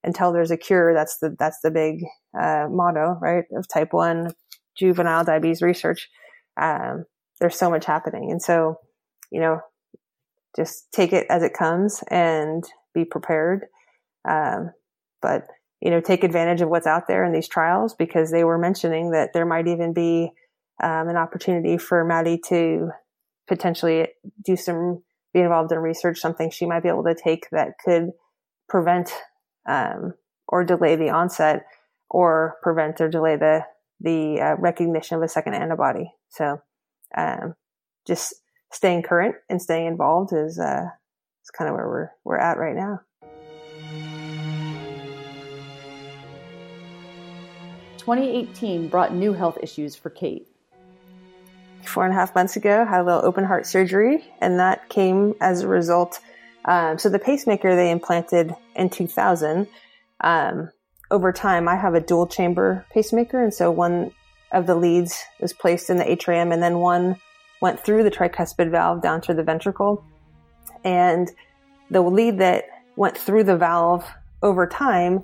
[0.05, 2.05] until there's a cure, that's the, that's the big,
[2.39, 3.45] uh, motto, right?
[3.57, 4.33] Of type one
[4.77, 6.09] juvenile diabetes research.
[6.61, 7.05] Um,
[7.41, 8.31] there's so much happening.
[8.31, 8.77] And so,
[9.31, 9.61] you know,
[10.57, 13.67] just take it as it comes and be prepared.
[14.29, 14.73] Um,
[15.21, 15.47] but,
[15.81, 19.13] you know, take advantage of what's out there in these trials because they were mentioning
[19.13, 20.31] that there might even be
[20.83, 22.91] um, an opportunity for Maddie to
[23.47, 24.09] potentially
[24.45, 28.11] do some, be involved in research, something she might be able to take that could
[28.69, 29.13] prevent
[29.69, 30.15] um,
[30.49, 31.67] or delay the onset
[32.11, 33.65] or prevent or delay the
[34.01, 36.11] the uh, recognition of a second antibody.
[36.31, 36.61] So,
[37.17, 37.55] um,
[38.07, 38.35] just
[38.73, 40.87] staying current and staying involved is, uh,
[41.43, 43.01] is kind of where we're, we're at right now.
[47.99, 50.47] Twenty eighteen brought new health issues for Kate.
[51.85, 55.35] Four and a half months ago, had a little open heart surgery, and that came
[55.41, 56.21] as a result.
[56.65, 59.67] Um, so the pacemaker they implanted in 2000
[60.21, 60.71] um,
[61.11, 63.43] over time, I have a dual chamber pacemaker.
[63.43, 64.13] And so one
[64.53, 67.17] of the leads was placed in the atrium and then one
[67.61, 70.05] went through the tricuspid valve down to the ventricle.
[70.85, 71.31] And
[71.91, 72.65] the lead that
[72.97, 74.07] went through the valve
[74.43, 75.23] over time,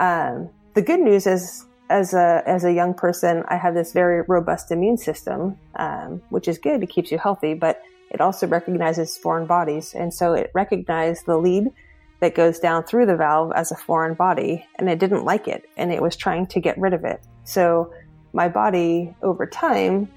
[0.00, 4.22] um, the good news is as a as a young person, I have this very
[4.26, 6.82] robust immune system, um, which is good.
[6.82, 7.82] It keeps you healthy, but
[8.12, 11.72] it also recognizes foreign bodies, and so it recognized the lead
[12.22, 15.68] that goes down through the valve as a foreign body and it didn't like it
[15.76, 17.20] and it was trying to get rid of it.
[17.42, 17.92] So
[18.32, 20.08] my body over time,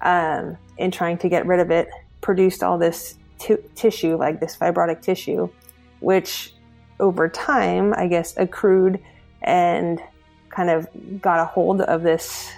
[0.00, 1.90] um, in trying to get rid of it,
[2.22, 5.50] produced all this t- tissue, like this fibrotic tissue,
[6.00, 6.54] which
[6.98, 8.98] over time, I guess, accrued
[9.42, 10.02] and
[10.48, 10.88] kind of
[11.20, 12.50] got a hold of this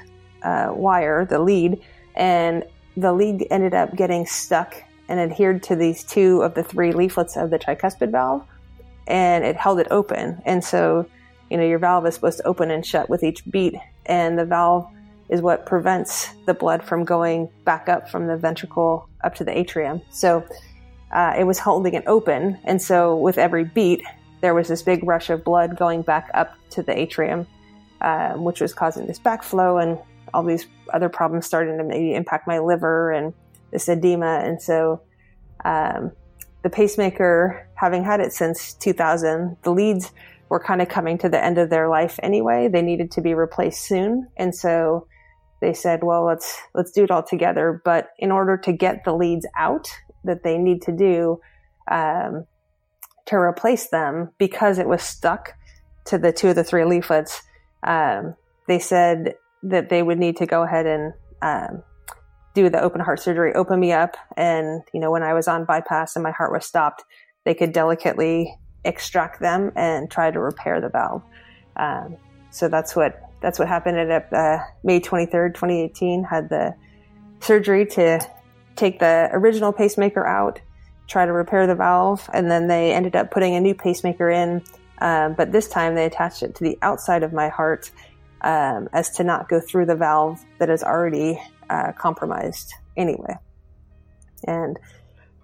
[0.44, 1.82] uh, wire, the lead,
[2.14, 2.62] and
[2.96, 4.74] the lead ended up getting stuck
[5.08, 8.46] and adhered to these two of the three leaflets of the tricuspid valve
[9.06, 10.40] and it held it open.
[10.44, 11.06] And so,
[11.50, 13.74] you know, your valve is supposed to open and shut with each beat,
[14.06, 14.88] and the valve
[15.28, 19.56] is what prevents the blood from going back up from the ventricle up to the
[19.56, 20.02] atrium.
[20.10, 20.44] So
[21.10, 22.58] uh, it was holding it open.
[22.64, 24.02] And so with every beat,
[24.40, 27.46] there was this big rush of blood going back up to the atrium,
[28.00, 29.98] um, which was causing this backflow and
[30.34, 33.34] all these other problems starting to maybe impact my liver and
[33.70, 34.40] this edema.
[34.44, 35.02] And so
[35.64, 36.12] um,
[36.62, 40.12] the pacemaker, having had it since 2000, the leads
[40.48, 42.68] were kind of coming to the end of their life anyway.
[42.68, 44.28] They needed to be replaced soon.
[44.36, 45.06] And so
[45.60, 47.80] they said, well, let's, let's do it all together.
[47.84, 49.88] But in order to get the leads out
[50.24, 51.40] that they need to do,
[51.90, 52.46] um,
[53.26, 55.54] to replace them because it was stuck
[56.04, 57.42] to the two of the three leaflets,
[57.84, 58.34] um,
[58.68, 61.82] they said that they would need to go ahead and, um,
[62.54, 64.16] do the open heart surgery, open me up.
[64.36, 67.04] And, you know, when I was on bypass and my heart was stopped,
[67.44, 68.54] they could delicately
[68.84, 71.22] extract them and try to repair the valve.
[71.76, 72.16] Um,
[72.50, 76.24] so that's what that's what happened at uh, May 23rd, 2018.
[76.24, 76.74] Had the
[77.40, 78.20] surgery to
[78.76, 80.60] take the original pacemaker out,
[81.08, 84.62] try to repair the valve, and then they ended up putting a new pacemaker in.
[85.00, 87.90] Um, but this time they attached it to the outside of my heart
[88.42, 91.40] um, as to not go through the valve that is already
[91.70, 93.36] uh, compromised anyway.
[94.46, 94.78] And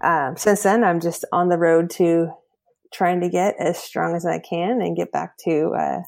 [0.03, 2.33] um, since then, I'm just on the road to
[2.93, 6.03] trying to get as strong as I can and get back to uh,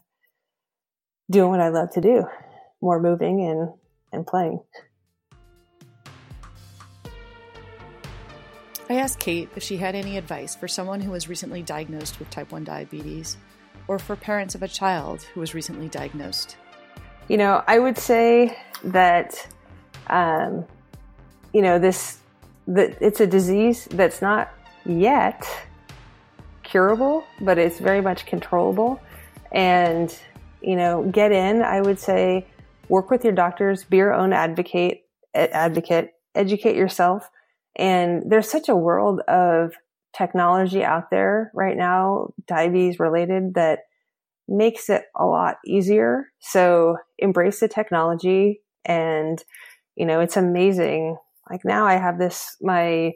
[1.31, 2.25] doing what I love to do,
[2.81, 3.71] more moving and
[4.13, 4.61] and playing.
[8.89, 12.29] I asked Kate if she had any advice for someone who was recently diagnosed with
[12.29, 13.37] type 1 diabetes
[13.87, 16.57] or for parents of a child who was recently diagnosed.
[17.31, 19.47] You know, I would say that,
[20.09, 20.65] um,
[21.53, 22.19] you know, this,
[22.67, 24.51] that it's a disease that's not
[24.85, 25.49] yet
[26.65, 29.01] curable, but it's very much controllable.
[29.53, 30.13] And,
[30.61, 32.49] you know, get in, I would say,
[32.89, 37.31] work with your doctors, be your own advocate, advocate, educate yourself.
[37.77, 39.75] And there's such a world of
[40.13, 43.83] technology out there right now, diabetes related, that
[44.51, 46.27] makes it a lot easier.
[46.41, 49.43] So embrace the technology and,
[49.97, 51.17] you know, it's amazing.
[51.49, 53.13] Like now I have this, my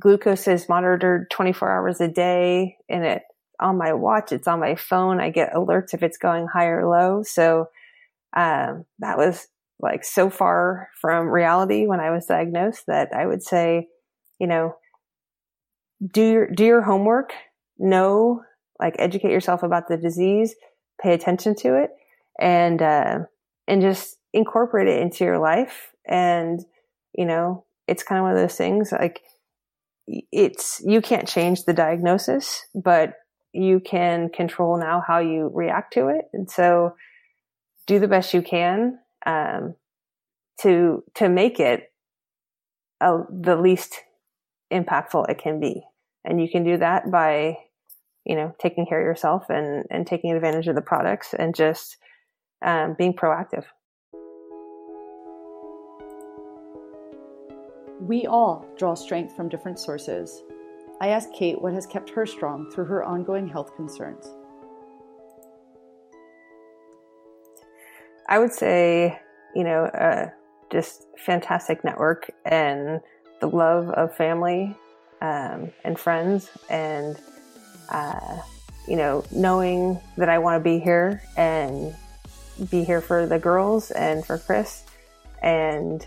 [0.00, 3.22] glucose is monitored 24 hours a day and it
[3.60, 5.20] on my watch, it's on my phone.
[5.20, 7.22] I get alerts if it's going high or low.
[7.22, 7.68] So,
[8.34, 9.46] um, that was
[9.78, 13.88] like so far from reality when I was diagnosed that I would say,
[14.40, 14.74] you know,
[16.04, 17.32] do your, do your homework,
[17.78, 18.42] know,
[18.80, 20.54] like educate yourself about the disease,
[21.02, 21.90] pay attention to it
[22.40, 23.18] and, uh,
[23.66, 25.90] and just incorporate it into your life.
[26.06, 26.60] And,
[27.14, 29.20] you know, it's kind of one of those things like
[30.06, 33.14] it's, you can't change the diagnosis, but
[33.52, 36.24] you can control now how you react to it.
[36.32, 36.94] And so
[37.86, 39.74] do the best you can, um,
[40.60, 41.92] to, to make it
[43.00, 44.00] a, the least
[44.72, 45.82] impactful it can be.
[46.24, 47.58] And you can do that by,
[48.24, 51.96] you know, taking care of yourself and, and taking advantage of the products and just,
[52.62, 53.64] um, being proactive.
[58.00, 60.42] We all draw strength from different sources.
[61.00, 64.28] I asked Kate what has kept her strong through her ongoing health concerns.
[68.28, 69.20] I would say,
[69.54, 70.30] you know, uh,
[70.70, 73.00] just fantastic network and
[73.40, 74.76] the love of family
[75.20, 77.16] um, and friends, and
[77.92, 78.40] uh,
[78.88, 81.94] you know, knowing that I want to be here and
[82.68, 84.82] be here for the girls and for Chris,
[85.40, 86.04] and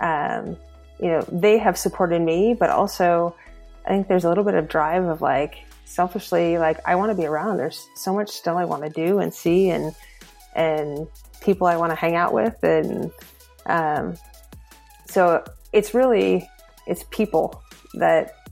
[0.00, 0.56] um,
[0.98, 3.36] you know, they have supported me, but also
[3.86, 7.16] I think there's a little bit of drive of like selfishly, like I want to
[7.16, 7.58] be around.
[7.58, 9.94] There's so much still I want to do and see and,
[10.54, 11.06] and
[11.40, 12.62] people I want to hang out with.
[12.64, 13.12] And,
[13.66, 14.16] um,
[15.06, 16.48] so it's really,
[16.86, 17.62] it's people
[17.94, 18.45] that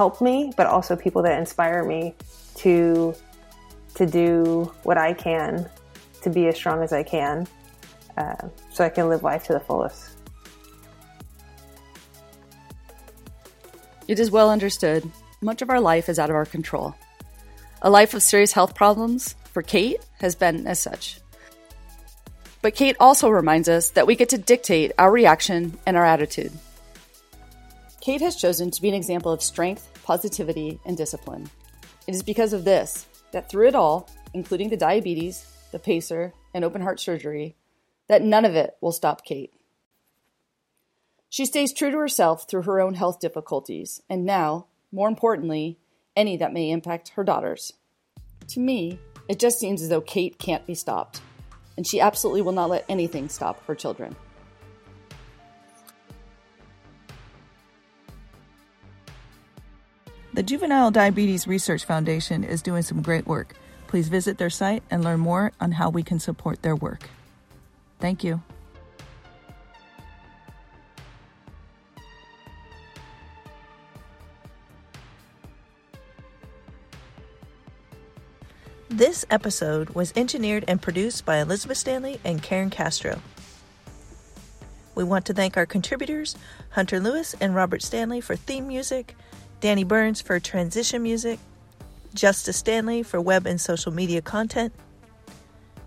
[0.00, 2.14] help me, but also people that inspire me
[2.54, 3.14] to,
[3.96, 5.68] to do what I can
[6.22, 7.46] to be as strong as I can,
[8.16, 10.16] uh, so I can live life to the fullest.
[14.08, 15.02] It is well understood
[15.42, 16.94] much of our life is out of our control.
[17.82, 21.20] A life of serious health problems, for Kate, has been as such.
[22.62, 26.52] But Kate also reminds us that we get to dictate our reaction and our attitude.
[28.00, 31.48] Kate has chosen to be an example of strength, positivity, and discipline.
[32.08, 36.64] It is because of this that through it all, including the diabetes, the pacer, and
[36.64, 37.54] open heart surgery,
[38.08, 39.52] that none of it will stop Kate.
[41.28, 45.78] She stays true to herself through her own health difficulties, and now, more importantly,
[46.16, 47.74] any that may impact her daughters.
[48.48, 48.98] To me,
[49.28, 51.20] it just seems as though Kate can't be stopped.
[51.76, 54.14] and she absolutely will not let anything stop her children.
[60.32, 63.56] The Juvenile Diabetes Research Foundation is doing some great work.
[63.88, 67.10] Please visit their site and learn more on how we can support their work.
[67.98, 68.40] Thank you.
[78.88, 83.20] This episode was engineered and produced by Elizabeth Stanley and Karen Castro.
[84.94, 86.36] We want to thank our contributors,
[86.70, 89.16] Hunter Lewis and Robert Stanley, for theme music,
[89.60, 91.38] Danny Burns for transition music,
[92.14, 94.72] Justice Stanley for web and social media content,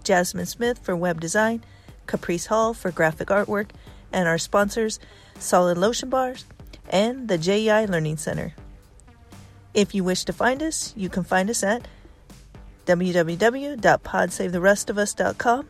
[0.03, 1.63] Jasmine Smith for web design,
[2.05, 3.69] Caprice Hall for graphic artwork,
[4.11, 4.99] and our sponsors,
[5.39, 6.45] Solid Lotion Bars
[6.89, 8.53] and the JEI Learning Center.
[9.74, 11.88] If you wish to find us, you can find us at
[12.86, 15.69] www.podsavetherestofus.com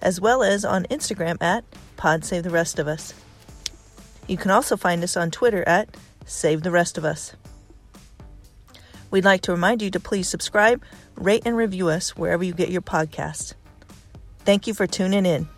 [0.00, 1.64] as well as on Instagram at
[1.96, 3.14] PodSaveTheRestOfUs.
[4.26, 5.88] You can also find us on Twitter at
[6.28, 7.34] Save the Rest of Us.
[9.10, 10.84] We'd like to remind you to please subscribe,
[11.16, 13.54] rate, and review us wherever you get your podcasts.
[14.40, 15.48] Thank you for tuning in.